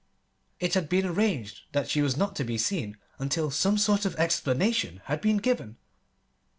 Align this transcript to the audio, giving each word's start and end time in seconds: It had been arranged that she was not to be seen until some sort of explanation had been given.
It 0.59 0.73
had 0.73 0.89
been 0.89 1.05
arranged 1.05 1.61
that 1.73 1.87
she 1.87 2.01
was 2.01 2.17
not 2.17 2.35
to 2.37 2.43
be 2.43 2.57
seen 2.57 2.97
until 3.19 3.51
some 3.51 3.77
sort 3.77 4.03
of 4.03 4.15
explanation 4.15 4.99
had 5.05 5.21
been 5.21 5.37
given. 5.37 5.77